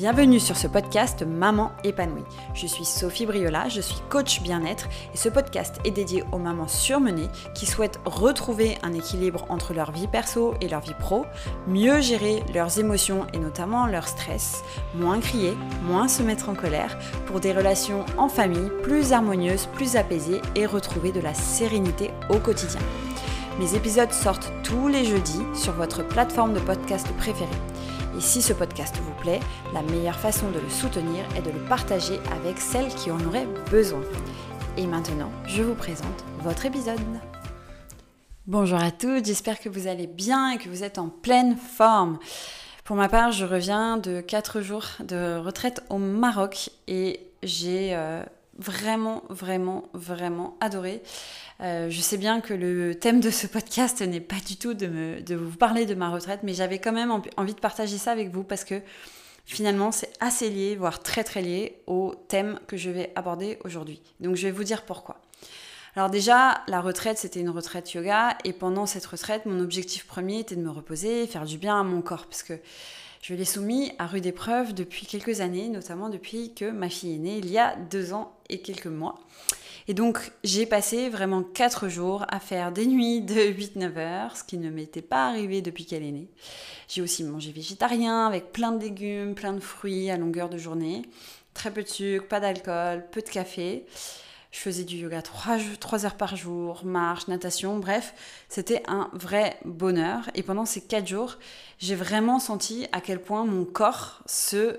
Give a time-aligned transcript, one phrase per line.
[0.00, 2.24] Bienvenue sur ce podcast Maman épanouie.
[2.54, 6.68] Je suis Sophie Briola, je suis coach bien-être et ce podcast est dédié aux mamans
[6.68, 11.26] surmenées qui souhaitent retrouver un équilibre entre leur vie perso et leur vie pro,
[11.66, 15.52] mieux gérer leurs émotions et notamment leur stress, moins crier,
[15.82, 20.64] moins se mettre en colère pour des relations en famille plus harmonieuses, plus apaisées et
[20.64, 22.80] retrouver de la sérénité au quotidien.
[23.58, 27.50] Mes épisodes sortent tous les jeudis sur votre plateforme de podcast préférée.
[28.20, 29.40] Et si ce podcast vous plaît,
[29.72, 33.46] la meilleure façon de le soutenir est de le partager avec celles qui en auraient
[33.70, 34.02] besoin.
[34.76, 37.00] Et maintenant, je vous présente votre épisode.
[38.46, 42.18] Bonjour à toutes, j'espère que vous allez bien et que vous êtes en pleine forme.
[42.84, 48.22] Pour ma part, je reviens de 4 jours de retraite au Maroc et j'ai euh,
[48.60, 51.02] vraiment, vraiment, vraiment adoré.
[51.60, 55.20] Euh, je sais bien que le thème de ce podcast n'est pas du tout de,
[55.20, 58.30] de, vous parler de ma retraite, mais j'avais quand même envie de partager ça avec
[58.30, 58.80] vous parce que
[59.44, 64.00] finalement c'est assez lié, voire très très lié au thème que je vais aborder aujourd'hui.
[64.20, 65.20] Donc je vais vous dire pourquoi.
[65.96, 70.38] Alors déjà, la retraite, c'était une retraite yoga, et pendant cette retraite, mon objectif premier
[70.38, 72.54] était de me reposer, faire du bien à mon corps, parce que
[73.22, 77.18] je l'ai soumis à rude épreuve depuis quelques années, notamment depuis que ma fille est
[77.18, 79.20] née il y a deux ans et quelques mois.
[79.88, 84.44] Et donc, j'ai passé vraiment 4 jours à faire des nuits de 8-9 heures, ce
[84.44, 86.28] qui ne m'était pas arrivé depuis qu'elle est née.
[86.86, 91.02] J'ai aussi mangé végétarien avec plein de légumes, plein de fruits à longueur de journée,
[91.54, 93.84] très peu de sucre, pas d'alcool, peu de café.
[94.52, 98.14] Je faisais du yoga 3, 3 heures par jour, marche, natation, bref,
[98.48, 100.28] c'était un vrai bonheur.
[100.34, 101.38] Et pendant ces 4 jours,
[101.78, 104.78] j'ai vraiment senti à quel point mon corps se,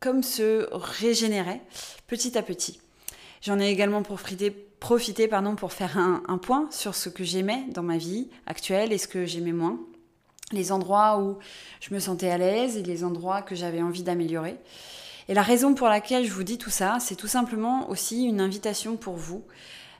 [0.00, 1.62] comme se régénérait
[2.06, 2.80] petit à petit.
[3.42, 7.64] J'en ai également profité, profité pardon, pour faire un, un point sur ce que j'aimais
[7.74, 9.80] dans ma vie actuelle et ce que j'aimais moins.
[10.52, 11.38] Les endroits où
[11.80, 14.58] je me sentais à l'aise et les endroits que j'avais envie d'améliorer.
[15.28, 18.40] Et la raison pour laquelle je vous dis tout ça, c'est tout simplement aussi une
[18.40, 19.44] invitation pour vous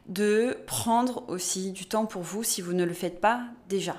[0.07, 3.97] de prendre aussi du temps pour vous si vous ne le faites pas déjà.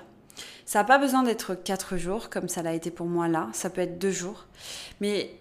[0.66, 3.70] Ça n'a pas besoin d'être quatre jours comme ça l'a été pour moi là, ça
[3.70, 4.48] peut être deux jours.
[5.02, 5.32] Mais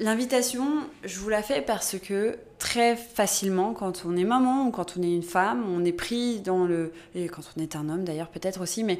[0.00, 0.66] L'invitation,
[1.04, 5.02] je vous la fais parce que très facilement, quand on est maman ou quand on
[5.02, 6.92] est une femme, on est pris dans le...
[7.14, 8.98] Et quand on est un homme d'ailleurs peut-être aussi, mais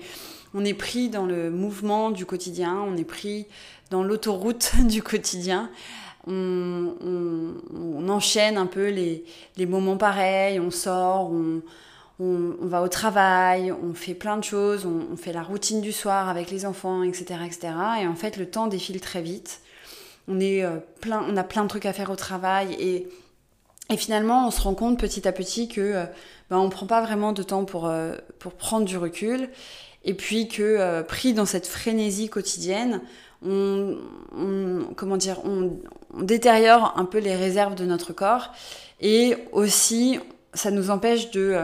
[0.54, 3.46] on est pris dans le mouvement du quotidien, on est pris
[3.90, 5.68] dans l'autoroute du quotidien.
[6.28, 6.94] On,
[8.08, 9.24] enchaîne un peu les,
[9.66, 11.62] moments pareils, on sort, on,
[12.20, 15.90] on, va au travail, on fait plein de choses, on, on, fait la routine du
[15.90, 17.72] soir avec les enfants, etc., etc.
[18.02, 19.60] Et en fait, le temps défile très vite
[20.28, 23.08] on, est, euh, plein, on a plein de trucs à faire au travail et,
[23.90, 26.04] et finalement on se rend compte petit à petit que euh,
[26.50, 29.48] ben, on prend pas vraiment de temps pour, euh, pour prendre du recul
[30.04, 33.00] et puis que pris dans cette frénésie quotidienne,
[33.42, 33.96] on,
[34.96, 35.78] comment dire, on,
[36.20, 38.52] détériore un peu les réserves de notre corps
[39.00, 40.20] et aussi
[40.52, 41.58] ça nous empêche de,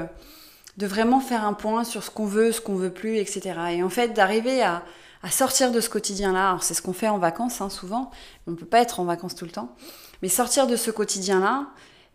[0.78, 3.53] de vraiment faire un point sur ce qu'on veut, ce qu'on veut plus, etc.
[3.72, 4.82] Et en fait d'arriver à,
[5.22, 6.48] à sortir de ce quotidien-là.
[6.48, 8.10] Alors c'est ce qu'on fait en vacances hein, souvent,
[8.47, 9.75] on ne peut pas être en vacances tout le temps,
[10.22, 11.66] mais sortir de ce quotidien-là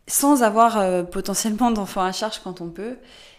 [0.08, 2.98] sans avoir euh, potentiellement d'enfants à charge quand on peut,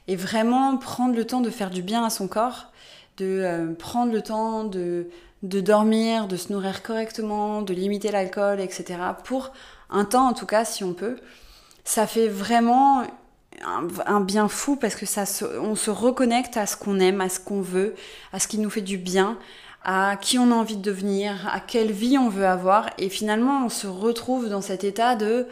[0.09, 2.73] et vraiment prendre le temps de faire du bien à son corps,
[3.19, 5.09] de euh, prendre le temps de,
[5.43, 8.99] de dormir, de se nourrir correctement, de limiter l'alcool, etc.
[9.25, 9.53] Pour
[9.91, 11.17] un temps en tout cas, si on peut.
[11.85, 13.05] Ça fait vraiment
[13.65, 15.25] un, bien fou parce que ça
[15.61, 17.95] on se reconnecte à ce qu'on aime, à ce qu'on veut,
[18.33, 19.39] à ce qui nous fait du bien,
[19.85, 22.91] à qui on a envie de devenir, à quelle vie on veut avoir.
[22.99, 25.47] Et finalement, on se retrouve dans cet état de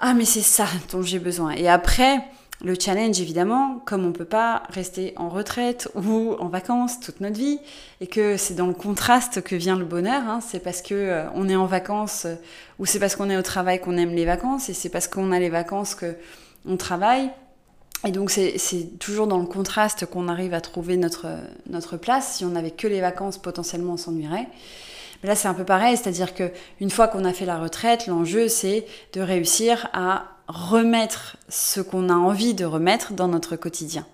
[0.00, 1.52] Ah, mais c'est ça dont j'ai besoin.
[1.52, 2.22] Et après,
[2.64, 7.38] le challenge, évidemment, comme on peut pas rester en retraite ou en vacances toute notre
[7.38, 7.60] vie,
[8.00, 11.30] et que c'est dans le contraste que vient le bonheur, hein, c'est parce que euh,
[11.34, 12.26] on est en vacances
[12.80, 15.30] ou c'est parce qu'on est au travail qu'on aime les vacances, et c'est parce qu'on
[15.30, 16.16] a les vacances que
[16.66, 17.30] on travaille.
[18.06, 21.26] Et donc c'est toujours dans le contraste qu'on arrive à trouver notre,
[21.68, 22.36] notre place.
[22.36, 24.46] Si on n'avait que les vacances, potentiellement on s'ennuierait.
[25.22, 28.46] Mais là c'est un peu pareil, c'est-à-dire qu'une fois qu'on a fait la retraite, l'enjeu
[28.46, 34.06] c'est de réussir à remettre ce qu'on a envie de remettre dans notre quotidien.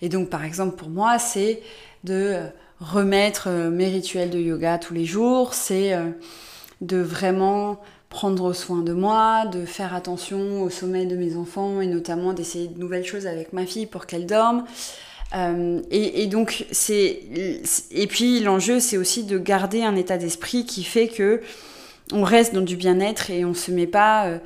[0.00, 1.60] Et donc par exemple pour moi c'est
[2.04, 2.40] de
[2.80, 6.10] remettre mes rituels de yoga tous les jours, c'est euh,
[6.80, 11.86] de vraiment prendre soin de moi, de faire attention au sommeil de mes enfants et
[11.86, 14.64] notamment d'essayer de nouvelles choses avec ma fille pour qu'elle dorme.
[15.34, 17.20] Euh, et, donc c'est
[17.90, 21.40] et puis l'enjeu c'est aussi de garder un état d'esprit qui fait que
[22.12, 24.38] on reste dans du bien-être et on se met pas euh,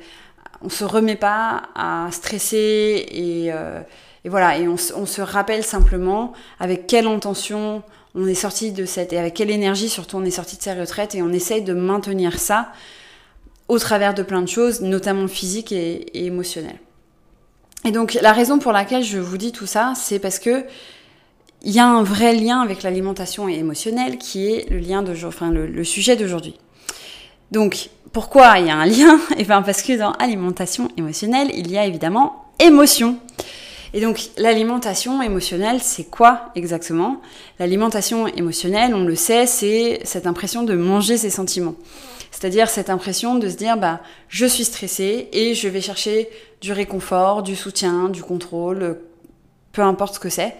[0.63, 3.79] on se remet pas à stresser et, euh,
[4.25, 7.83] voilà et on, se rappelle simplement avec quelle intention
[8.15, 10.79] on est sorti de cette, et avec quelle énergie surtout on est sorti de cette
[10.79, 12.71] retraite et on essaye de maintenir ça
[13.71, 16.79] au travers de plein de choses, notamment physiques et, et émotionnelles.
[17.85, 20.65] Et donc la raison pour laquelle je vous dis tout ça, c'est parce que
[21.63, 25.51] il y a un vrai lien avec l'alimentation émotionnelle qui est le lien de, enfin
[25.51, 26.55] le, sujet d'aujourd'hui.
[27.51, 29.17] Donc pourquoi il y a un lien?
[29.31, 33.17] Et eh bien parce que dans alimentation émotionnelle, il y a évidemment émotion.
[33.93, 37.21] Et donc l'alimentation émotionnelle, c'est quoi exactement?
[37.59, 41.75] L'alimentation émotionnelle, on le sait, c'est cette impression de manger ses sentiments.
[42.31, 43.99] C'est-à-dire cette impression de se dire, bah,
[44.29, 46.29] je suis stressé et je vais chercher
[46.61, 48.97] du réconfort, du soutien, du contrôle,
[49.73, 50.55] peu importe ce que c'est,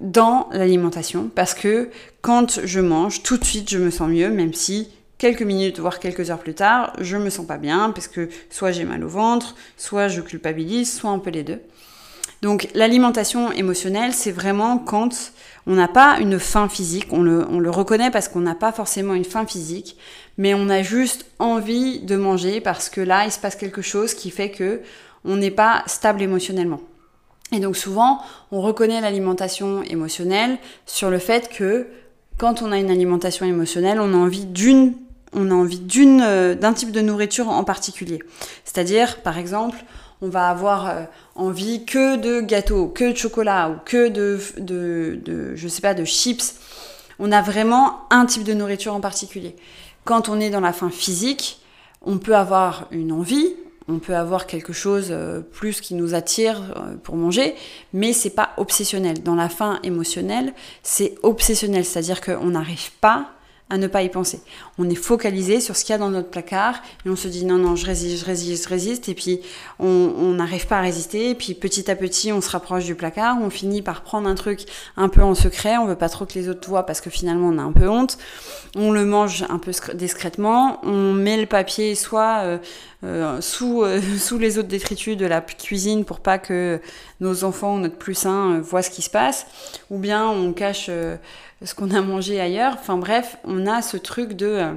[0.00, 1.30] dans l'alimentation.
[1.34, 1.88] Parce que
[2.20, 5.98] quand je mange, tout de suite, je me sens mieux, même si quelques minutes, voire
[5.98, 9.08] quelques heures plus tard, je me sens pas bien, parce que soit j'ai mal au
[9.08, 11.62] ventre, soit je culpabilise, soit un peu les deux.
[12.42, 15.32] Donc l'alimentation émotionnelle, c'est vraiment quand
[15.68, 18.72] on n'a pas une faim physique, on le, on le reconnaît parce qu'on n'a pas
[18.72, 19.96] forcément une faim physique,
[20.36, 24.14] mais on a juste envie de manger parce que là, il se passe quelque chose
[24.14, 24.80] qui fait que
[25.24, 26.80] on n'est pas stable émotionnellement.
[27.52, 31.86] Et donc souvent, on reconnaît l'alimentation émotionnelle sur le fait que
[32.38, 34.94] quand on a une alimentation émotionnelle, on a envie d'une
[35.34, 38.18] on a envie d'une euh, d'un type de nourriture en particulier.
[38.64, 39.84] C'est-à-dire par exemple,
[40.22, 41.04] on va avoir euh,
[41.34, 45.94] envie que de gâteaux, que de chocolat ou que de, de, de, je sais pas,
[45.94, 46.54] de chips.
[47.18, 49.56] On a vraiment un type de nourriture en particulier.
[50.04, 51.60] Quand on est dans la faim physique,
[52.00, 53.54] on peut avoir une envie,
[53.88, 57.54] on peut avoir quelque chose euh, plus qui nous attire euh, pour manger,
[57.92, 59.22] mais c'est pas obsessionnel.
[59.22, 63.30] Dans la faim émotionnelle, c'est obsessionnel, c'est-à-dire qu'on n'arrive pas
[63.72, 64.42] à ne pas y penser.
[64.76, 66.74] On est focalisé sur ce qu'il y a dans notre placard
[67.06, 69.08] et on se dit non, non, je résiste, je résiste, je résiste.
[69.08, 69.40] Et puis
[69.78, 71.30] on n'arrive pas à résister.
[71.30, 73.38] Et puis petit à petit, on se rapproche du placard.
[73.40, 74.66] On finit par prendre un truc
[74.98, 75.78] un peu en secret.
[75.78, 77.88] On veut pas trop que les autres voient parce que finalement on a un peu
[77.88, 78.18] honte.
[78.76, 80.78] On le mange un peu discrètement.
[80.82, 82.58] On met le papier soit euh,
[83.04, 86.78] euh, sous, euh, sous les autres détritus de la cuisine pour pas que
[87.20, 89.46] nos enfants ou notre plus sain voient ce qui se passe.
[89.90, 90.90] Ou bien on cache
[91.64, 92.74] ce qu'on a mangé ailleurs.
[92.74, 94.46] Enfin bref, on a ce truc de...
[94.46, 94.72] Euh,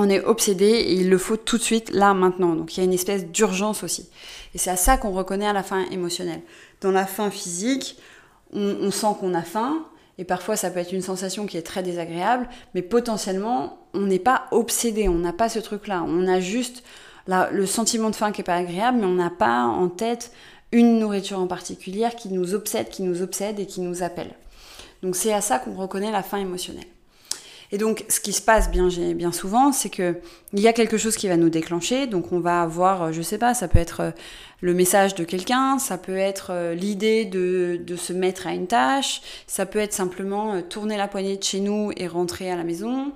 [0.00, 2.54] on est obsédé et il le faut tout de suite, là, maintenant.
[2.54, 4.08] Donc il y a une espèce d'urgence aussi.
[4.54, 6.40] Et c'est à ça qu'on reconnaît à la faim émotionnelle.
[6.80, 7.98] Dans la faim physique,
[8.52, 9.84] on, sent qu'on a faim,
[10.16, 14.20] et parfois ça peut être une sensation qui est très désagréable, mais potentiellement, on n'est
[14.20, 16.04] pas obsédé, on n'a pas ce truc-là.
[16.06, 16.84] On a juste
[17.26, 20.30] le sentiment de faim qui n'est pas agréable, mais on n'a pas en tête
[20.70, 24.32] une nourriture en particulier qui nous obsède, qui nous obsède et qui nous appelle.
[25.02, 26.86] Donc c'est à ça qu'on reconnaît la faim émotionnelle.
[27.70, 30.16] Et donc, ce qui se passe bien, bien souvent, c'est que
[30.54, 32.06] il y a quelque chose qui va nous déclencher.
[32.06, 34.10] Donc, on va avoir, euh, je sais pas, ça peut être euh,
[34.62, 38.66] le message de quelqu'un, ça peut être euh, l'idée de, de, se mettre à une
[38.66, 42.64] tâche, ça peut être simplement tourner la poignée de chez nous et rentrer à la
[42.64, 43.12] maison,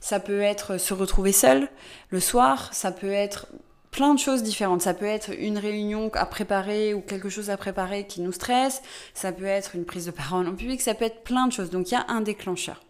[0.00, 1.68] ça peut être se retrouver seul
[2.10, 3.48] le soir, ça peut être
[3.96, 4.82] plein de choses différentes.
[4.82, 8.82] Ça peut être une réunion à préparer ou quelque chose à préparer qui nous stresse,
[9.14, 11.70] ça peut être une prise de parole en public, ça peut être plein de choses.
[11.70, 12.84] Donc il y a un déclencheur.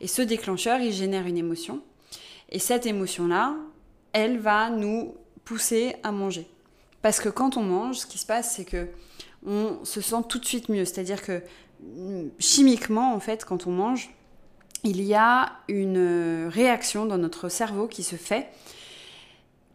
[0.00, 1.80] Et ce déclencheur, il génère une émotion.
[2.50, 3.54] Et cette émotion-là,
[4.12, 6.48] elle va nous pousser à manger.
[7.02, 8.88] Parce que quand on mange, ce qui se passe, c'est que
[9.46, 10.84] on se sent tout de suite mieux.
[10.84, 11.40] C'est-à-dire que
[12.40, 14.10] chimiquement, en fait, quand on mange,
[14.82, 18.48] il y a une réaction dans notre cerveau qui se fait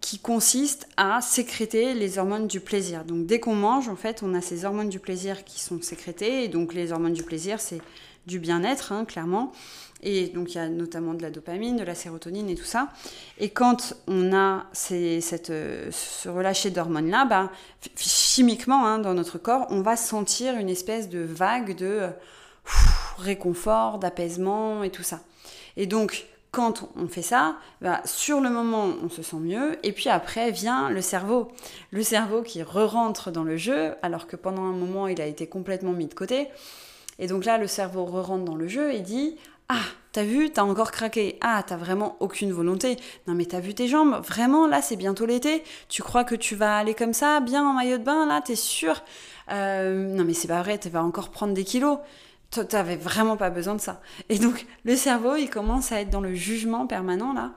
[0.07, 3.03] qui consiste à sécréter les hormones du plaisir.
[3.03, 6.45] Donc dès qu'on mange, en fait, on a ces hormones du plaisir qui sont sécrétées.
[6.45, 7.81] Et donc les hormones du plaisir, c'est
[8.25, 9.51] du bien-être, hein, clairement.
[10.01, 12.87] Et donc il y a notamment de la dopamine, de la sérotonine et tout ça.
[13.37, 17.51] Et quand on a cette, ce relâché d'hormones-là, bah,
[17.97, 22.07] chimiquement, hein, dans notre corps, on va sentir une espèce de vague de
[23.17, 25.19] réconfort, d'apaisement et tout ça.
[25.75, 29.91] Et donc, quand on fait ça, bah, sur le moment, on se sent mieux, et
[29.91, 31.49] puis après vient le cerveau.
[31.91, 35.45] Le cerveau qui re-rentre dans le jeu, alors que pendant un moment, il a été
[35.45, 36.47] complètement mis de côté.
[37.19, 39.37] Et donc là, le cerveau re-rentre dans le jeu et dit
[39.69, 39.83] Ah,
[40.13, 41.37] t'as vu, t'as encore craqué.
[41.41, 42.97] Ah, t'as vraiment aucune volonté.
[43.27, 45.63] Non, mais t'as vu tes jambes Vraiment, là, c'est bientôt l'été.
[45.89, 48.55] Tu crois que tu vas aller comme ça, bien en maillot de bain, là, t'es
[48.55, 49.03] sûr?
[49.51, 51.99] Euh, Non, mais c'est pas vrai, tu vas encore prendre des kilos
[52.49, 54.01] t'avais vraiment pas besoin de ça.
[54.29, 57.53] Et donc, le cerveau, il commence à être dans le jugement permanent, là.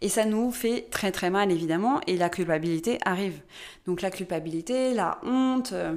[0.00, 2.00] Et ça nous fait très très mal, évidemment.
[2.06, 3.40] Et la culpabilité arrive.
[3.86, 5.96] Donc, la culpabilité, la honte, euh,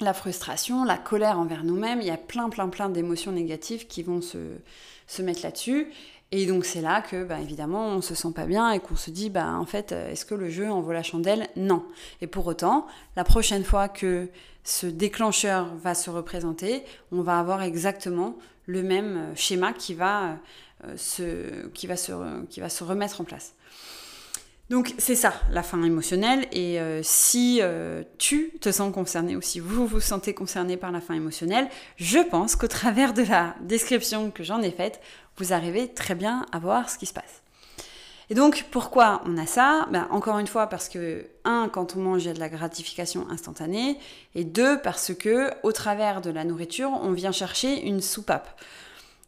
[0.00, 4.02] la frustration, la colère envers nous-mêmes, il y a plein plein plein d'émotions négatives qui
[4.02, 4.38] vont se,
[5.06, 5.88] se mettre là-dessus.
[6.30, 9.10] Et donc c'est là que, bah, évidemment, on se sent pas bien et qu'on se
[9.10, 11.48] dit, bah, en fait, est-ce que le jeu en vaut la chandelle?
[11.56, 11.84] Non.
[12.20, 14.28] Et pour autant, la prochaine fois que
[14.68, 20.36] ce déclencheur va se représenter, on va avoir exactement le même schéma qui va,
[20.96, 23.54] se, qui va, se, remettre en place.
[24.68, 26.46] Donc c'est ça, la faim émotionnelle.
[26.52, 30.92] Et euh, si euh, tu te sens concerné ou si vous vous sentez concerné par
[30.92, 35.00] la faim émotionnelle, je pense qu'au travers de la description que j'en ai faite,
[35.38, 37.42] vous arrivez très bien à voir ce qui se passe.
[38.30, 39.86] Et donc pourquoi on a ça?
[39.90, 42.48] Ben, Encore une fois parce que, un, quand on mange, il y a de la
[42.48, 43.98] gratification instantanée,
[44.34, 48.60] et deux, parce que au travers de la nourriture, on vient chercher une soupape.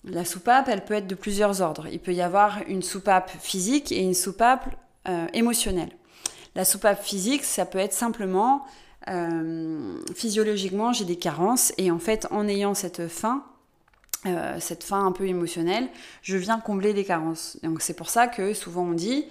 [0.05, 1.87] La soupape, elle peut être de plusieurs ordres.
[1.91, 4.67] Il peut y avoir une soupape physique et une soupape
[5.09, 5.91] euh, émotionnelle.
[6.55, 8.67] La soupape physique, ça peut être simplement
[9.09, 13.45] euh, physiologiquement j'ai des carences et en fait en ayant cette faim,
[14.27, 15.89] euh, cette faim un peu émotionnelle,
[16.23, 17.59] je viens combler des carences.
[17.63, 19.27] Donc c'est pour ça que souvent on dit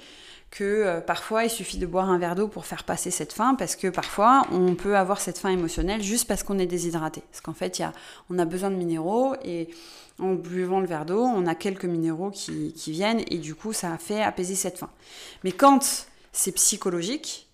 [0.51, 3.75] que parfois il suffit de boire un verre d'eau pour faire passer cette faim, parce
[3.75, 7.21] que parfois on peut avoir cette faim émotionnelle juste parce qu'on est déshydraté.
[7.29, 7.83] Parce qu'en fait,
[8.31, 9.69] on a besoin de minéraux et
[10.19, 13.97] en buvant le verre d'eau, on a quelques minéraux qui, viennent et du coup, ça
[13.97, 14.89] fait apaiser cette faim.
[15.43, 17.47] Mais quand c'est psychologique,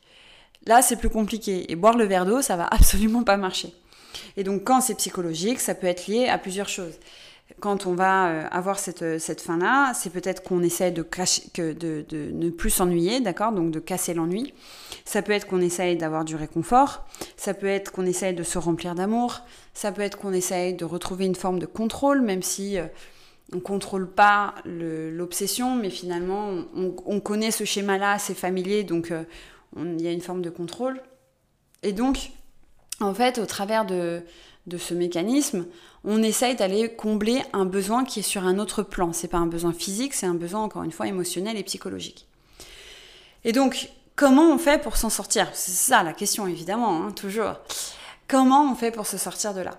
[0.66, 1.72] là, c'est plus compliqué.
[1.72, 3.74] Et boire le verre d'eau, ça va absolument pas marcher.
[4.38, 6.94] Et donc, quand c'est psychologique, ça peut être lié à plusieurs choses.
[7.60, 11.06] Quand on va euh, avoir cette, cette faim-là, c'est peut-être qu'on essaie de,
[12.34, 14.54] ne plus s'ennuyer, d'accord Donc de casser l'ennui.
[15.06, 17.06] Ça peut être qu'on essaye d'avoir du réconfort.
[17.38, 19.42] Ça peut être qu'on essaye de se remplir d'amour.
[19.74, 22.88] Ça peut être qu'on essaye de retrouver une forme de contrôle, même si euh,
[23.54, 29.24] on ne contrôle pas l'obsession, mais finalement, on, connaît ce schéma-là, c'est familier, donc euh,
[29.78, 31.00] il y a une forme de contrôle.
[31.84, 32.32] Et donc,
[33.00, 34.24] en fait, au travers de,
[34.68, 35.66] de ce mécanisme,
[36.04, 39.12] on essaye d'aller combler un besoin qui est sur un autre plan.
[39.14, 42.28] C'est pas un besoin physique, c'est un besoin, encore une fois, émotionnel et psychologique.
[43.44, 45.50] Et donc, comment on fait pour s'en sortir?
[45.54, 47.56] C'est ça la question, évidemment, hein, toujours.
[48.28, 49.78] Comment on fait pour se sortir de là?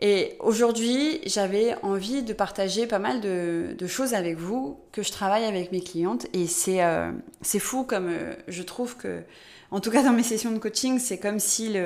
[0.00, 5.44] Et aujourd'hui, j'avais envie de partager pas mal de, choses avec vous que je travaille
[5.44, 6.26] avec mes clientes.
[6.34, 7.10] Et c'est euh,
[7.42, 9.22] fou comme euh, je trouve que,
[9.72, 11.76] en tout cas dans mes sessions de coaching, c'est comme si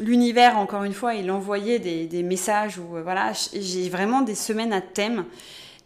[0.00, 4.72] l'univers, encore une fois, il envoyait des, messages où, euh, voilà, j'ai vraiment des semaines
[4.72, 5.24] à thème.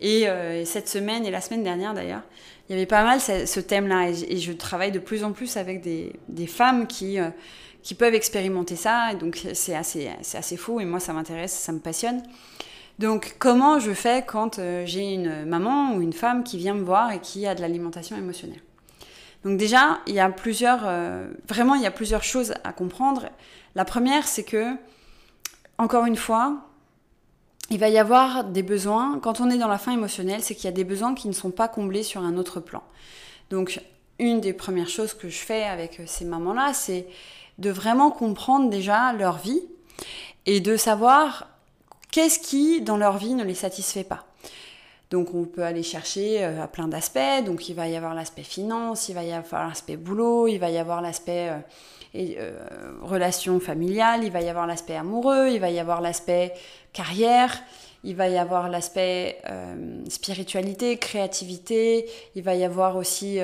[0.01, 0.27] Et,
[0.65, 2.23] cette semaine et la semaine dernière d'ailleurs,
[2.69, 4.09] il y avait pas mal ce, thème-là.
[4.09, 7.19] Et, je travaille de plus en plus avec des, des femmes qui
[7.83, 9.13] qui peuvent expérimenter ça.
[9.13, 12.23] Et donc c'est assez, c'est assez fou et moi ça m'intéresse, ça me passionne.
[12.99, 16.85] Donc comment je fais quand euh, j'ai une maman ou une femme qui vient me
[16.85, 18.63] voir et qui a de l'alimentation émotionnelle?
[19.45, 23.29] Donc déjà, il y a plusieurs, euh, vraiment il y a plusieurs choses à comprendre.
[23.75, 24.77] La première, c'est que,
[25.79, 26.69] encore une fois,
[27.71, 30.67] il va y avoir des besoins, quand on est dans la faim émotionnelle, c'est qu'il
[30.67, 32.83] y a des besoins qui ne sont pas comblés sur un autre plan.
[33.51, 33.81] Donc
[34.19, 37.07] une des premières choses que je fais avec ces mamans-là, c'est
[37.59, 39.63] de vraiment comprendre déjà leur vie
[40.47, 41.49] et de savoir
[42.11, 44.25] qu'est-ce qui, dans leur vie, ne les satisfait pas.
[45.13, 47.45] Donc on peut aller chercher euh, à plein d'aspects.
[47.45, 50.71] Donc il va y avoir l'aspect finance, il va y avoir l'aspect boulot, il va
[50.71, 51.59] y avoir l'aspect euh,
[52.39, 56.55] euh, relation familiale, il va y avoir l'aspect amoureux, il va y avoir l'aspect
[56.95, 57.63] carrière,
[58.05, 59.41] il va y avoir l'aspect
[60.09, 63.39] spiritualité, créativité, il va y avoir aussi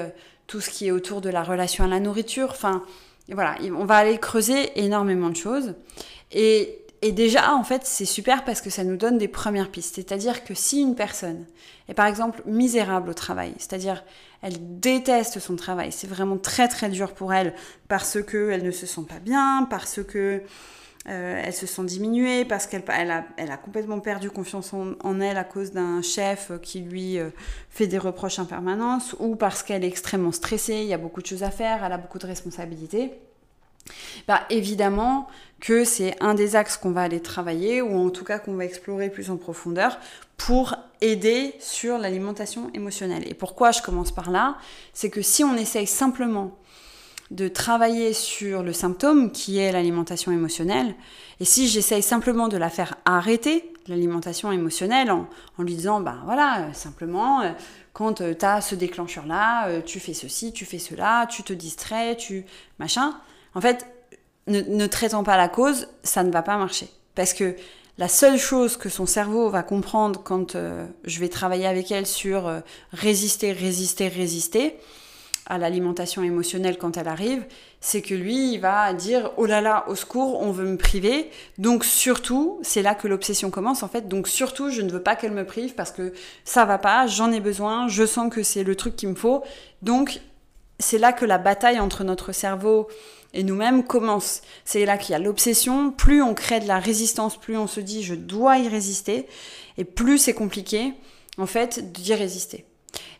[0.48, 2.48] tout ce qui est autour de la relation à la nourriture.
[2.50, 2.82] Enfin,
[3.28, 5.74] et voilà, on va aller creuser énormément de choses.
[6.32, 9.96] Et, déjà, en fait, c'est super parce que ça nous donne des premières pistes.
[9.96, 11.44] C'est-à-dire que si une personne
[11.88, 14.02] est par exemple misérable au travail, c'est-à-dire
[14.40, 17.54] elle déteste son travail, c'est vraiment très très dur pour elle
[17.88, 20.42] parce qu'elle ne se sent pas bien, parce que
[21.08, 25.20] euh, elle se sent diminuée parce qu'elle elle a, elle a, complètement perdu confiance en,
[25.20, 27.30] elle à cause d'un chef qui lui euh,
[27.70, 31.22] fait des reproches en permanence ou parce qu'elle est extrêmement stressée, il y a beaucoup
[31.22, 33.12] de choses à faire, elle a beaucoup de responsabilités.
[34.26, 35.28] Bah, évidemment
[35.60, 38.64] que c'est un des axes qu'on va aller travailler ou en tout cas qu'on va
[38.66, 39.98] explorer plus en profondeur
[40.36, 43.26] pour aider sur l'alimentation émotionnelle.
[43.26, 44.56] Et pourquoi je commence par là?
[44.92, 46.58] C'est que si on essaye simplement
[47.30, 50.94] de travailler sur le symptôme qui est l'alimentation émotionnelle.
[51.40, 55.26] Et si j'essaye simplement de la faire arrêter, l'alimentation émotionnelle, en,
[55.58, 57.50] lui disant, ben voilà, euh, simplement, euh,
[57.92, 62.16] quand euh, tu as ce déclencheur-là, tu fais ceci, tu fais cela, tu te distrais,
[62.16, 62.44] tu...
[62.78, 63.14] machin.
[63.54, 63.86] En fait,
[64.46, 66.88] ne, traitant pas la cause, ça ne va pas marcher.
[67.14, 67.56] Parce que
[67.98, 70.56] la seule chose que son cerveau va comprendre quand
[71.04, 72.48] je vais travailler avec elle sur
[72.92, 74.76] résister, résister, résister,
[75.48, 77.44] à l'alimentation émotionnelle quand elle arrive,
[77.80, 81.30] c'est que lui, il va dire oh là là, au secours, on veut me priver.
[81.56, 84.08] Donc surtout, c'est là que l'obsession commence en fait.
[84.08, 86.12] Donc surtout, je ne veux pas qu'elle me prive parce que
[86.44, 89.42] ça va pas, j'en ai besoin, je sens que c'est le truc qu'il me faut.
[89.80, 90.20] Donc
[90.78, 92.88] c'est là que la bataille entre notre cerveau
[93.32, 94.42] et nous-mêmes commence.
[94.64, 95.90] C'est là qu'il y a l'obsession.
[95.90, 99.26] Plus on crée de la résistance, plus on se dit je dois y résister,
[99.78, 100.92] et plus c'est compliqué,
[101.38, 102.64] en fait, d'y résister.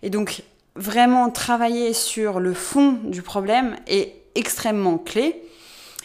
[0.03, 0.43] Et donc,
[0.79, 5.43] vraiment travailler sur le fond du problème est extrêmement clé.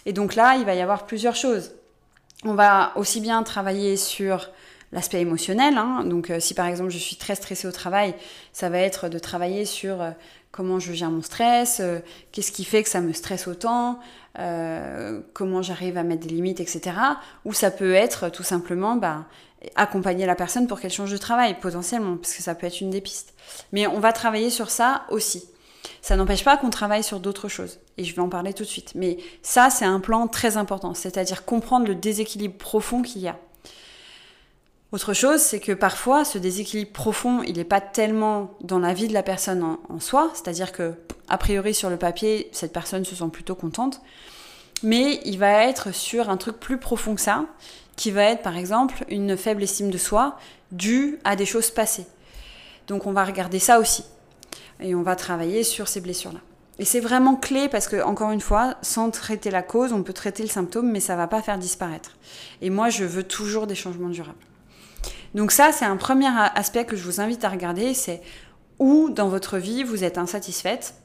[0.05, 1.71] Et donc là, il va y avoir plusieurs choses.
[2.43, 4.49] On va aussi bien travailler sur
[4.91, 5.77] l'aspect émotionnel.
[5.77, 6.03] Hein.
[6.05, 8.13] Donc euh, si par exemple je suis très stressée au travail,
[8.51, 10.11] ça va être de travailler sur euh,
[10.51, 11.99] comment je gère mon stress, euh,
[12.31, 13.99] qu'est-ce qui fait que ça me stresse autant,
[15.33, 16.95] comment j'arrive à mettre des limites, etc.
[17.45, 19.25] Ou ça peut être tout simplement bah,
[19.75, 22.89] accompagner la personne pour qu'elle change de travail, potentiellement, parce que ça peut être une
[22.89, 23.33] des pistes.
[23.71, 25.45] Mais on va travailler sur ça aussi.
[26.01, 27.79] Ça n'empêche pas qu'on travaille sur d'autres choses.
[27.97, 28.93] Et je vais en parler tout de suite.
[28.95, 33.37] Mais ça, c'est un plan très important, c'est-à-dire comprendre le déséquilibre profond qu'il y a.
[34.91, 39.07] Autre chose, c'est que parfois, ce déséquilibre profond, il n'est pas tellement dans la vie
[39.07, 40.93] de la personne en, soi, c'est-à-dire que,
[41.29, 44.01] a priori, sur le papier, cette personne se sent plutôt contente,
[44.83, 47.45] mais il va être sur un truc plus profond que ça,
[47.95, 50.37] qui va être, par exemple, une faible estime de soi
[50.71, 52.05] due à des choses passées.
[52.87, 54.03] Donc, on va regarder ça aussi.
[54.79, 56.39] Et on va travailler sur ces blessures-là.
[56.79, 60.13] Et c'est vraiment clé parce que, encore une fois, sans traiter la cause, on peut
[60.13, 62.17] traiter le symptôme, mais ça va pas faire disparaître.
[62.61, 64.37] Et moi, je veux toujours des changements durables.
[65.35, 68.21] Donc ça, c'est un premier aspect que je vous invite à regarder, c'est
[68.79, 70.95] où dans votre vie vous êtes insatisfaite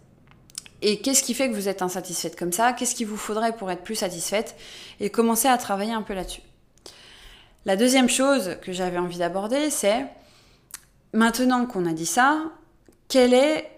[0.81, 3.71] et qu'est-ce qui fait que vous êtes insatisfaite comme ça, qu'est-ce qu'il vous faudrait pour
[3.71, 4.57] être plus satisfaite?
[5.01, 6.43] Et commencer à travailler un peu là-dessus.
[7.69, 10.07] La deuxième chose que j'avais envie d'aborder, c'est
[11.13, 12.45] maintenant qu'on a dit ça,
[13.09, 13.71] quel est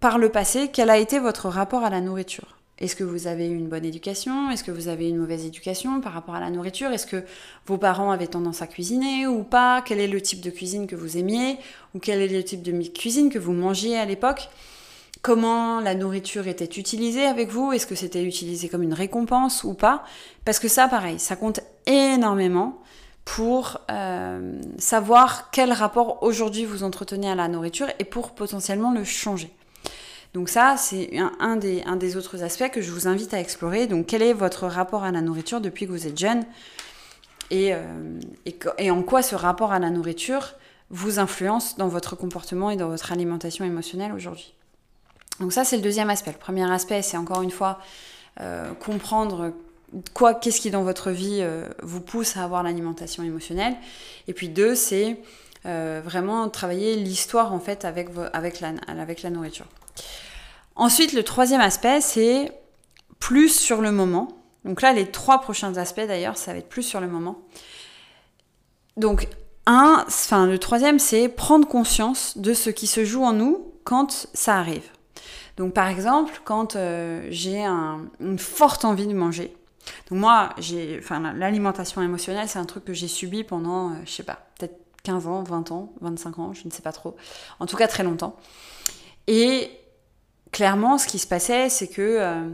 [0.00, 2.56] par le passé, quel a été votre rapport à la nourriture?
[2.80, 4.50] Est-ce que vous avez eu une bonne éducation?
[4.50, 6.90] Est-ce que vous avez eu une mauvaise éducation par rapport à la nourriture?
[6.90, 7.22] Est-ce que
[7.66, 9.82] vos parents avaient tendance à cuisiner ou pas?
[9.82, 11.58] Quel est le type de cuisine que vous aimiez?
[11.94, 14.48] Ou quel est le type de cuisine que vous mangiez à l'époque?
[15.22, 17.70] Comment la nourriture était utilisée avec vous?
[17.70, 20.02] Est-ce que c'était utilisé comme une récompense ou pas?
[20.44, 22.82] Parce que ça, pareil, ça compte énormément
[23.34, 29.04] pour euh, savoir quel rapport aujourd'hui vous entretenez à la nourriture et pour potentiellement le
[29.04, 29.50] changer.
[30.32, 33.86] Donc ça, c'est un, des, autres aspects que je vous invite à explorer.
[33.86, 36.44] Donc quel est votre rapport à la nourriture depuis que vous êtes jeune
[37.50, 40.54] et, euh, en quoi ce rapport à la nourriture
[40.88, 44.54] vous influence dans votre comportement et dans votre alimentation émotionnelle aujourd'hui?
[45.38, 46.32] Donc ça, c'est le deuxième aspect.
[46.32, 47.78] Le premier aspect, c'est encore une fois
[48.40, 49.52] euh, comprendre
[50.14, 53.76] quoi, qu'est-ce qui dans votre vie euh, vous pousse à avoir l'alimentation émotionnelle?
[54.26, 55.20] Et puis deux, c'est
[55.64, 59.66] vraiment travailler l'histoire en fait avec, avec, la, avec la nourriture.
[60.76, 62.52] Ensuite, le troisième aspect, c'est
[63.18, 64.28] plus sur le moment.
[64.64, 67.42] Donc là, les trois prochains aspects d'ailleurs, ça va être plus sur le moment.
[68.96, 69.28] Donc,
[69.66, 74.28] un, enfin, le troisième, c'est prendre conscience de ce qui se joue en nous quand
[74.32, 74.88] ça arrive.
[75.56, 79.54] Donc, par exemple, quand euh, j'ai une forte envie de manger.
[80.10, 84.02] Donc, moi, j'ai, enfin, l'alimentation émotionnelle, c'est un truc que j'ai subi pendant, je euh,
[84.06, 87.16] je sais pas, peut-être 15 ans, 20 ans, 25 ans, je ne sais pas trop.
[87.60, 88.36] En tout cas, très longtemps.
[89.26, 89.70] Et
[90.52, 92.50] clairement, ce qui se passait, c'est que euh,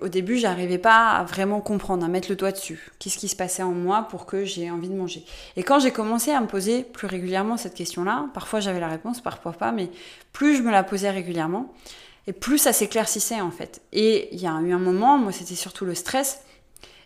[0.00, 2.90] au début, j'arrivais pas à vraiment comprendre, à mettre le doigt dessus.
[2.98, 5.24] Qu'est-ce qui se passait en moi pour que j'ai envie de manger?
[5.56, 9.20] Et quand j'ai commencé à me poser plus régulièrement cette question-là, parfois j'avais la réponse,
[9.20, 9.90] parfois pas, mais
[10.32, 11.72] plus je me la posais régulièrement,
[12.26, 13.82] et plus ça s'éclaircissait en fait.
[13.92, 16.40] Et il y a eu un moment, moi c'était surtout le stress,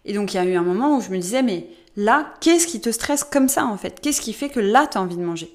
[0.04, 2.66] et donc il y a eu un moment où je me disais, mais là, qu'est-ce
[2.66, 4.00] qui te stresse comme ça en fait?
[4.00, 5.52] Qu'est-ce qui fait que là, tu as envie de manger?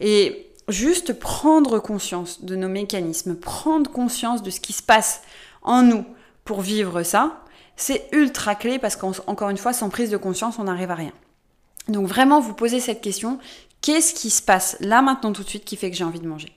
[0.00, 5.22] Et juste prendre conscience de nos mécanismes, prendre conscience de ce qui se passe
[5.62, 6.04] en nous
[6.44, 7.44] pour vivre ça,
[7.76, 11.12] c'est ultra clé parce qu'encore une fois, sans prise de conscience, on n'arrive à rien.
[11.88, 13.38] Donc vraiment, vous posez cette question,
[13.80, 16.28] qu'est-ce qui se passe là maintenant tout de suite qui fait que j'ai envie de
[16.28, 16.52] manger?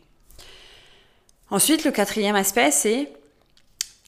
[1.49, 3.09] Ensuite, le quatrième aspect, c'est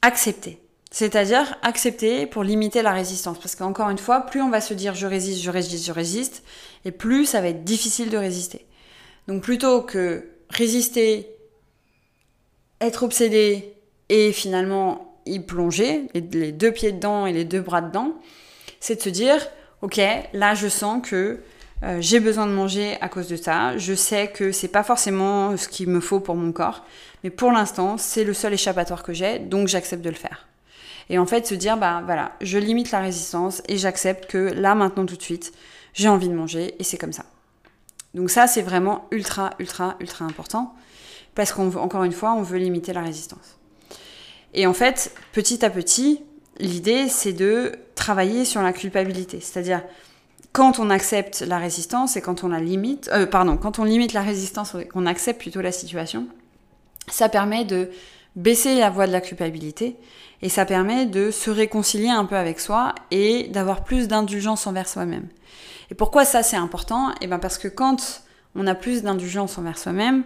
[0.02, 0.60] accepter.
[0.90, 3.38] C'est-à-dire accepter pour limiter la résistance.
[3.40, 6.44] Parce qu'encore une fois, plus on va se dire je résiste, je résiste, je résiste,
[6.86, 8.66] et plus ça va être difficile de résister.
[9.28, 11.30] Donc plutôt que résister,
[12.80, 13.74] être obsédé
[14.10, 18.14] et finalement y plonger, les deux pieds dedans et les deux bras dedans,
[18.80, 19.46] c'est de se dire,
[19.82, 20.00] ok,
[20.34, 21.42] là je sens que
[21.84, 23.78] euh, j'ai besoin de manger à cause de ça.
[23.78, 26.84] Je sais que c'est pas forcément ce qu'il me faut pour mon corps,
[27.24, 30.48] mais pour l'instant, c'est le seul échappatoire que j'ai, donc j'accepte de le faire.
[31.10, 34.76] Et en fait, se dire, bah voilà, je limite la résistance et j'accepte que là,
[34.76, 35.54] maintenant, tout de suite,
[35.94, 37.24] j'ai envie de manger et c'est comme ça.
[38.14, 40.74] Donc ça, c'est vraiment ultra, ultra, ultra important
[41.36, 43.58] parce qu'encore une fois, on veut limiter la résistance.
[44.54, 46.24] Et en fait, petit à petit,
[46.60, 49.40] l'idée, c'est de travailler sur la culpabilité.
[49.40, 49.84] C'est-à-dire,
[50.58, 54.14] quand on accepte la résistance et quand on la limite, euh, pardon, quand on limite
[54.14, 56.26] la résistance qu'on accepte plutôt la situation,
[57.08, 57.92] ça permet de
[58.36, 59.98] baisser la voix de la culpabilité
[60.42, 64.88] et ça permet de se réconcilier un peu avec soi et d'avoir plus d'indulgence envers
[64.88, 65.28] soi-même.
[65.92, 67.14] Et pourquoi ça c'est important?
[67.22, 68.24] Eh bien parce que quand
[68.56, 70.24] on a plus d'indulgence envers soi-même,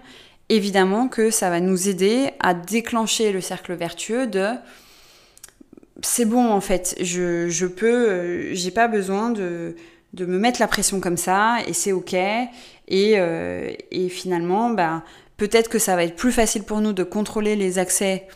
[0.47, 4.47] évidemment que ça va nous aider à déclencher le cercle vertueux de
[6.01, 9.75] c'est bon en fait, je, je peux, euh, j'ai pas besoin de,
[10.13, 12.13] de me mettre la pression comme ça et c'est ok.
[12.13, 15.03] Et, euh, et finalement, bah,
[15.37, 18.27] peut-être que ça va être plus facile pour nous de contrôler les accès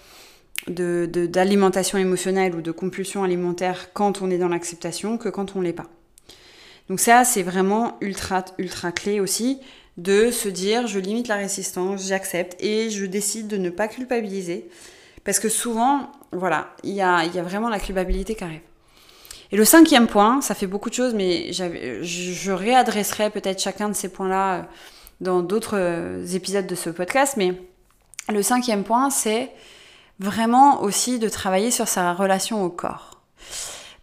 [0.68, 5.62] d'alimentation de, émotionnelle ou de compulsion alimentaire quand on est dans l'acceptation que quand on
[5.62, 5.88] l'est pas.
[6.90, 9.60] Donc ça, c'est vraiment ultra, ultra clé aussi
[9.98, 14.70] de se dire je limite la résistance, j'accepte et je décide de ne pas culpabiliser.
[15.24, 18.62] Parce que souvent, voilà, il y a, y a vraiment la culpabilité qui arrive.
[19.56, 23.94] Et le cinquième point, ça fait beaucoup de choses, mais je réadresserai peut-être chacun de
[23.94, 24.62] ces points-là euh,
[25.22, 27.36] dans d'autres euh, épisodes de ce podcast.
[27.38, 27.54] Mais
[28.28, 29.50] le cinquième point, c'est
[30.20, 33.22] vraiment aussi de travailler sur sa relation au corps.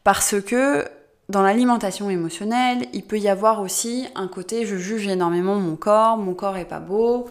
[0.04, 0.86] Parce que
[1.28, 6.16] dans l'alimentation émotionnelle, il peut y avoir aussi un côté je juge énormément mon corps,
[6.16, 7.28] mon corps est pas beau.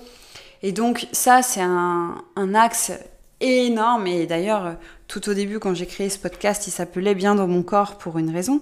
[0.62, 2.92] Et donc ça, c'est un, un axe
[3.42, 4.08] énorme.
[4.08, 4.76] Et d'ailleurs,
[5.08, 8.18] tout au début, quand j'ai créé ce podcast, il s'appelait Bien dans mon corps pour
[8.18, 8.62] une raison.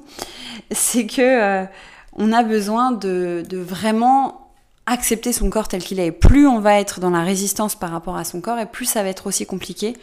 [0.72, 1.66] C'est que euh,
[2.14, 4.52] on a besoin de, vraiment
[4.86, 6.12] accepter son corps tel qu'il est.
[6.12, 9.04] plus on va être dans la résistance par rapport à son corps, et plus ça
[9.04, 9.96] va être aussi compliqué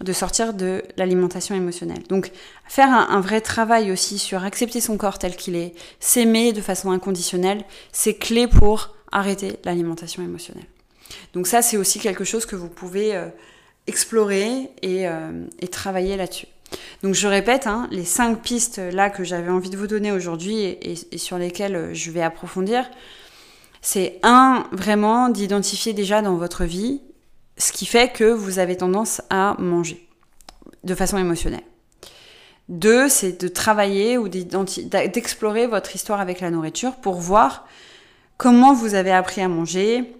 [0.00, 2.02] de sortir de l'alimentation émotionnelle.
[2.08, 2.32] Donc
[2.66, 6.60] faire un, un, vrai travail aussi sur accepter son corps tel qu'il est, s'aimer de
[6.60, 10.66] façon inconditionnelle, c'est clé pour arrêter l'alimentation émotionnelle.
[11.32, 13.28] Donc ça, c'est aussi quelque chose que vous pouvez euh,
[13.86, 16.46] explorer euh, et, travailler là-dessus.
[17.02, 20.58] Donc je répète, hein, les cinq pistes là que j'avais envie de vous donner aujourd'hui
[20.60, 22.88] et, sur lesquelles euh, je vais approfondir,
[23.82, 27.00] c'est un, vraiment d'identifier déjà dans votre vie
[27.58, 30.06] ce qui fait que vous avez tendance à manger
[30.84, 31.62] de façon émotionnelle.
[32.68, 37.66] Deux, c'est de travailler ou d'explorer votre histoire avec la nourriture pour voir
[38.36, 40.16] comment vous avez appris à manger,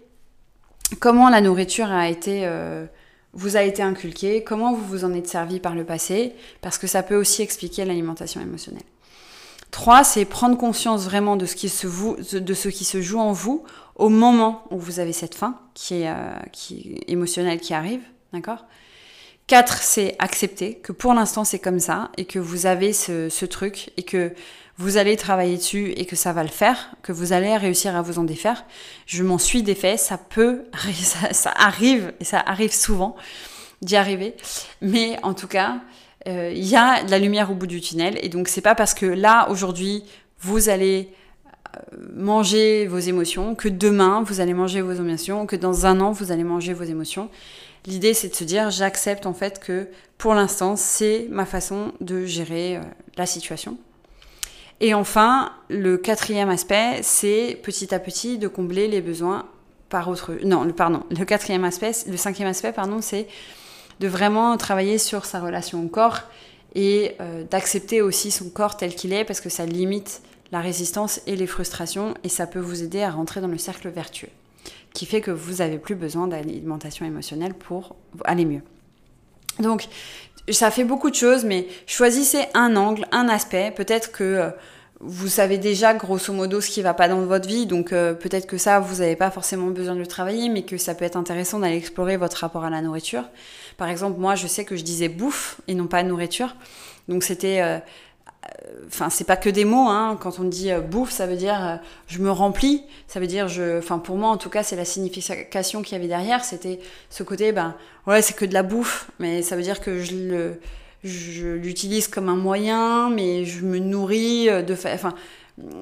[1.01, 2.87] comment la nourriture a été euh,
[3.37, 6.87] vous a été inculqué, comment vous vous en êtes servi par le passé, parce que
[6.87, 8.83] ça peut aussi expliquer l'alimentation émotionnelle.
[9.71, 11.87] Trois, c'est prendre conscience vraiment de ce, qui se
[12.39, 13.63] de ce qui se joue en vous
[13.95, 16.39] au moment où vous avez cette faim qui est, euh,
[17.09, 18.01] émotionnelle qui arrive,
[18.33, 18.65] d'accord?
[19.47, 23.45] Quatre, c'est accepter que pour l'instant c'est comme ça et que vous avez ce, ce
[23.45, 24.33] truc et que
[24.79, 28.03] vous allez travailler dessus et que ça va le faire, que vous allez réussir à
[28.03, 28.65] vous en défaire.
[29.07, 30.65] Je m'en suis défait, ça peut,
[31.33, 33.17] ça, arrive, et ça arrive souvent
[33.81, 34.35] d'y arriver.
[34.83, 35.79] Mais en tout cas,
[36.29, 38.19] euh, il y a de la lumière au bout du tunnel.
[38.21, 40.05] Et donc, c'est pas parce que là, aujourd'hui,
[40.41, 41.11] vous allez
[41.77, 46.13] euh, manger vos émotions, que demain vous allez manger vos émotions, que dans un an
[46.13, 47.31] vous allez manger vos émotions.
[47.87, 52.25] L'idée c'est de se dire j'accepte en fait que pour l'instant c'est ma façon de
[52.25, 52.81] gérer euh,
[53.17, 53.79] la situation.
[54.81, 59.47] Et enfin, le quatrième aspect, c'est petit à petit de combler les besoins
[59.89, 60.33] par autre.
[60.45, 61.03] Non, pardon.
[61.11, 63.27] Le quatrième aspect, le cinquième aspect, pardon, c'est
[64.01, 66.21] de vraiment travailler sur sa relation au corps
[66.75, 70.21] et euh, d'accepter aussi son corps tel qu'il est parce que ça limite
[70.53, 73.89] la résistance et les frustrations et ça peut vous aider à rentrer dans le cercle
[73.89, 74.29] vertueux
[74.93, 78.63] qui fait que vous n'avez plus besoin d'alimentation émotionnelle pour aller mieux.
[79.59, 79.89] Donc,
[80.53, 83.73] ça fait beaucoup de choses, mais choisissez un angle, un aspect.
[83.75, 84.51] Peut-être que euh,
[85.01, 88.47] vous savez déjà grosso modo ce qui va pas dans votre vie, donc euh, peut-être
[88.47, 91.17] que ça, vous n'avez pas forcément besoin de le travailler, mais que ça peut être
[91.17, 93.25] intéressant d'aller explorer votre rapport à la nourriture.
[93.77, 96.57] Par exemple, moi, je sais que je disais bouffe et non pas nourriture.
[97.09, 97.79] Donc c'était euh,
[98.87, 100.17] enfin c'est pas que des mots hein.
[100.21, 101.77] quand on dit euh, bouffe ça veut dire euh,
[102.09, 102.83] je me remplis.
[103.07, 105.97] Ça veut dire je enfin pour moi en tout cas c'est la signification qu'il y
[105.97, 106.45] avait derrière.
[106.45, 107.75] C'était ce côté ben
[108.07, 109.11] ouais c'est que de la bouffe.
[109.19, 114.63] Mais ça veut dire que je l'utilise comme un moyen mais je me nourris euh,
[114.63, 115.15] de enfin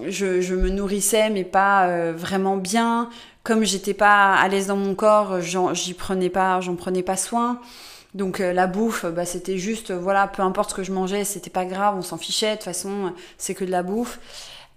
[0.06, 3.08] je, me nourrissais mais pas vraiment bien.
[3.42, 7.60] Comme j'étais pas à l'aise dans mon corps j'y prenais pas j'en prenais pas soin
[8.14, 11.24] donc euh, la bouffe, bah, c'était juste, euh, voilà, peu importe ce que je mangeais,
[11.24, 14.20] c'était pas grave, on s'en fichait, de toute façon, c'est que de la bouffe.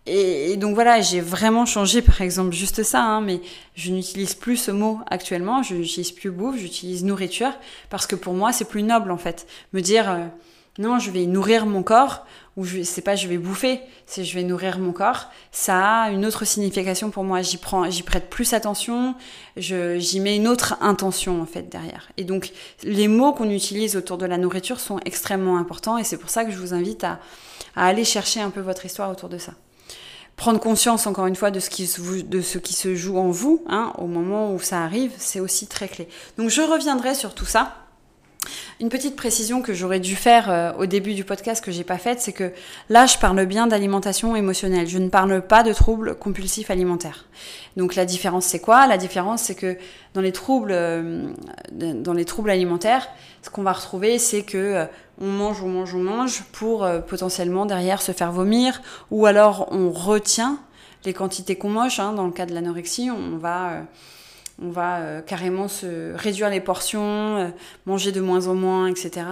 [0.08, 3.42] Et, donc voilà, j'ai vraiment changé par exemple juste ça, hein, mais
[3.76, 7.52] je n'utilise plus ce mot actuellement, je n'utilise plus bouffe, j'utilise nourriture,
[7.90, 9.46] parce que pour moi c'est plus noble en fait.
[9.74, 10.26] Me dire, euh,
[10.80, 12.26] non, je vais nourrir mon corps,
[12.58, 15.30] ou je c'est pas je vais bouffer, c'est je vais nourrir mon corps.
[15.52, 17.42] Ça a une autre signification pour moi.
[17.44, 19.16] J'y prends, j'y prête plus attention.
[19.56, 22.10] J'y mets une autre intention en fait derrière.
[22.18, 22.52] Et donc
[22.84, 26.00] les mots qu'on utilise autour de la nourriture sont extrêmement importants.
[26.00, 27.20] Et c'est pour ça que je vous invite à,
[27.76, 29.54] aller chercher un peu votre histoire autour de ça.
[30.36, 31.88] Prendre conscience encore une fois de ce qui,
[32.24, 35.68] de ce qui se joue en vous, hein, au moment où ça arrive, c'est aussi
[35.68, 36.08] très clé.
[36.38, 37.87] Donc je reviendrai sur tout ça
[38.80, 41.98] Une petite précision que j'aurais dû faire euh, au début du podcast que j'ai pas
[41.98, 42.52] faite, c'est que
[42.90, 44.88] là, je parle bien d'alimentation émotionnelle.
[44.88, 47.26] Je ne parle pas de troubles compulsifs alimentaires.
[47.76, 48.86] Donc la différence, c'est quoi?
[48.86, 49.78] La différence, c'est que
[50.14, 51.28] dans les troubles, euh,
[51.72, 53.08] dans les troubles alimentaires,
[53.42, 54.86] ce qu'on va retrouver, c'est que euh,
[55.20, 59.90] on mange, on mange, on mange pour potentiellement derrière se faire vomir, ou alors on
[59.90, 60.60] retient
[61.04, 62.00] les quantités qu'on mange.
[62.00, 62.14] Hein.
[62.14, 63.88] Dans le cas de l'anorexie, on va
[64.62, 67.48] on va euh, carrément se réduire les portions, euh,
[67.86, 69.26] manger de moins en moins, etc.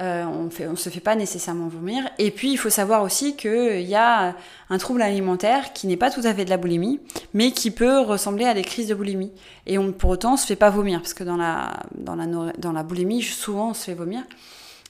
[0.00, 2.02] Euh, on ne on se fait pas nécessairement vomir.
[2.18, 4.34] Et puis, il faut savoir aussi qu'il y a
[4.68, 7.00] un trouble alimentaire qui n'est pas tout à fait de la boulimie,
[7.32, 9.32] mais qui peut ressembler à des crises de boulimie.
[9.66, 12.26] Et on, pour autant, on se fait pas vomir, parce que dans la, dans la,
[12.26, 14.22] dans la boulimie, souvent, on se fait vomir.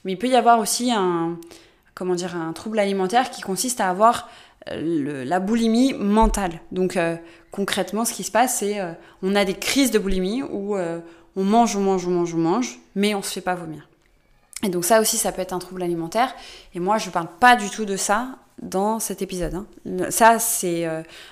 [0.03, 1.37] Mais il peut y avoir aussi un,
[1.93, 4.27] comment dire, un trouble alimentaire qui consiste à avoir
[4.67, 6.59] la boulimie mentale.
[6.71, 7.15] Donc euh,
[7.51, 10.99] concrètement, ce qui se passe, c'est euh, on a des crises de boulimie où euh,
[11.35, 13.87] on mange, on mange, on mange, on mange, mais on se fait pas vomir.
[14.63, 16.33] Et donc ça aussi, ça peut être un trouble alimentaire.
[16.73, 19.53] Et moi, je parle pas du tout de ça dans cet épisode.
[19.53, 19.65] Hein.
[20.09, 20.87] Ça, c'est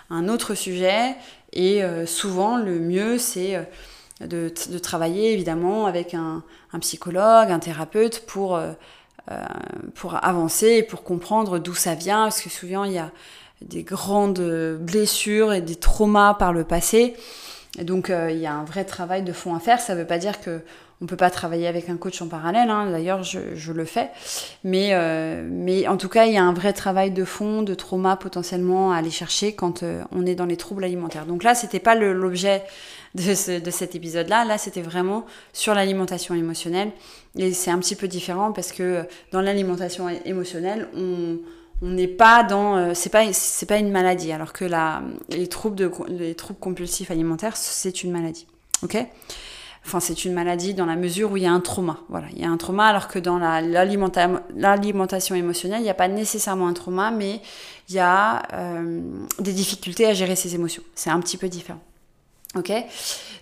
[0.09, 1.15] un autre sujet.
[1.53, 3.65] Et souvent, le mieux, c'est
[4.27, 6.43] de, travailler évidemment avec un,
[6.81, 8.73] psychologue, un thérapeute pour euh,
[9.95, 13.11] pour avancer et pour comprendre d'où ça vient, parce que souvent il y a
[13.61, 14.41] des grandes
[14.79, 17.15] blessures et des traumas par le passé.
[17.81, 19.79] Donc euh, il y a un vrai travail de fond à faire.
[19.79, 20.61] Ça ne veut pas dire que
[21.01, 22.69] on peut pas travailler avec un coach en parallèle.
[22.69, 22.89] Hein.
[22.89, 24.09] D'ailleurs, je, le fais.
[24.63, 27.73] Mais, euh, mais en tout cas, il y a un vrai travail de fond, de
[27.73, 31.25] trauma potentiellement à aller chercher quand on est dans les troubles alimentaires.
[31.25, 32.63] Donc là, c'était pas l'objet
[33.15, 34.45] de, de cet épisode-là.
[34.45, 36.91] Là, c'était vraiment sur l'alimentation émotionnelle.
[37.37, 41.39] Et c'est un petit peu différent parce que dans l'alimentation émotionnelle, on
[41.83, 44.31] on n'est pas dans euh, c'est pas c'est pas une maladie.
[44.31, 48.47] Alors que la, les troubles de les troubles compulsifs alimentaires c'est une maladie.
[48.83, 48.97] Ok?
[49.85, 51.99] Enfin c'est une maladie dans la mesure où il y a un trauma.
[52.07, 56.07] Voilà il y a un trauma alors que dans l'alimentation émotionnelle il n'y a pas
[56.07, 57.41] nécessairement un trauma mais
[57.89, 59.01] il y a euh,
[59.39, 60.83] des difficultés à gérer ses émotions.
[60.95, 61.81] C'est un petit peu différent
[62.55, 62.71] Ok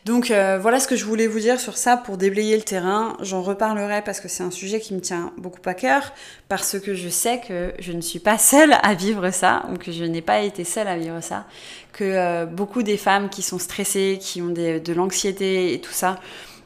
[0.06, 3.18] Donc euh, voilà ce que je voulais vous dire sur ça pour déblayer le terrain.
[3.20, 6.14] J'en reparlerai parce que c'est un sujet qui me tient beaucoup à cœur,
[6.48, 9.92] parce que je sais que je ne suis pas seule à vivre ça, ou que
[9.92, 11.46] je n'ai pas été seule à vivre ça,
[11.92, 16.18] que euh, beaucoup des femmes qui sont stressées, qui ont de l'anxiété et tout ça,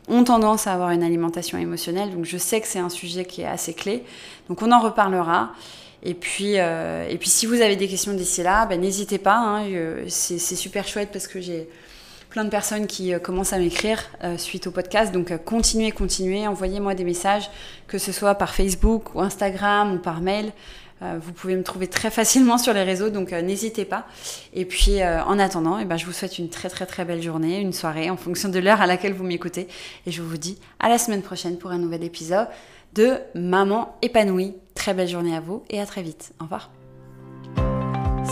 [0.07, 2.11] ont tendance à avoir une alimentation émotionnelle.
[2.11, 4.03] Donc je sais que c'est un sujet qui est assez clé.
[4.49, 5.51] Donc on en reparlera.
[6.03, 9.37] Et puis, euh, et puis si vous avez des questions d'ici là, ben, n'hésitez pas.
[9.37, 9.65] Hein,
[10.07, 11.67] c'est super chouette parce que j'ai
[12.35, 15.13] plein de personnes qui euh, commencent à m'écrire euh, suite au podcast.
[15.13, 17.49] Donc euh, continuez, continuez, envoyez-moi des messages,
[17.87, 20.51] que ce soit par Facebook ou Instagram ou par mail.
[21.01, 24.05] vous pouvez me trouver très facilement sur les réseaux, donc n'hésitez pas.
[24.53, 27.59] Et puis en attendant, eh ben, je vous souhaite une très très très belle journée,
[27.59, 29.67] une soirée en fonction de l'heure à laquelle vous m'écoutez.
[30.07, 32.47] Et je vous dis à la semaine prochaine pour un nouvel épisode
[32.93, 34.55] de Maman épanouie.
[34.73, 36.31] Très belle journée à vous et à très vite.
[36.39, 36.71] Au revoir.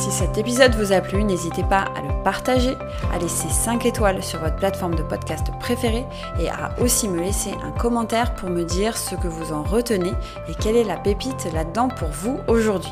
[0.04, 2.76] Si cet épisode vous a plu, n'hésitez pas à le partager,
[3.14, 6.04] à laisser 5 étoiles sur votre plateforme de podcast préférée
[6.42, 10.12] et à aussi me laisser un commentaire pour me dire ce que vous en retenez
[10.50, 12.92] et quelle est la pépite là-dedans pour vous aujourd'hui.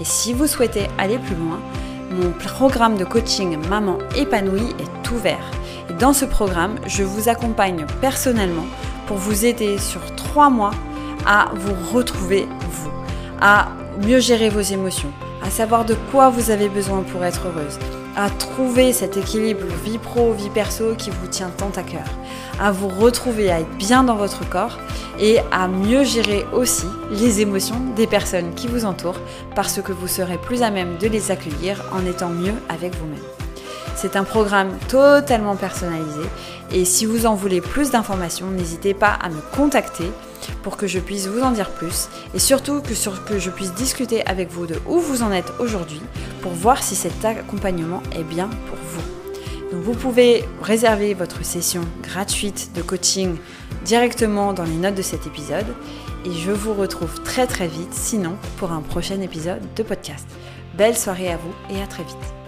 [0.00, 1.58] Et si vous souhaitez aller plus loin,
[2.12, 5.50] mon programme de coaching Maman épanouie est ouvert.
[5.98, 8.66] Dans ce programme, je vous accompagne personnellement
[9.08, 10.74] pour vous aider sur 3 mois
[11.26, 12.92] à vous retrouver vous,
[13.40, 13.66] à
[14.00, 15.10] mieux gérer vos émotions
[15.46, 17.78] à savoir de quoi vous avez besoin pour être heureuse,
[18.16, 22.06] à trouver cet équilibre vie pro, vie perso qui vous tient tant à cœur,
[22.58, 24.78] à vous retrouver, à être bien dans votre corps
[25.20, 29.20] et à mieux gérer aussi les émotions des personnes qui vous entourent
[29.54, 33.22] parce que vous serez plus à même de les accueillir en étant mieux avec vous-même.
[33.94, 36.28] C'est un programme totalement personnalisé
[36.72, 40.10] et si vous en voulez plus d'informations, n'hésitez pas à me contacter
[40.62, 44.50] pour que je puisse vous en dire plus et surtout que, je puisse discuter avec
[44.50, 46.00] vous de où vous en êtes aujourd'hui
[46.42, 49.02] pour voir si cet accompagnement est bien pour vous.
[49.72, 53.36] Vous pouvez réserver votre session gratuite de coaching
[53.84, 55.66] directement dans les notes de cet épisode
[56.24, 60.26] et je vous retrouve très très vite sinon pour un prochain épisode de podcast.
[60.76, 62.45] Belle soirée à vous et à très vite.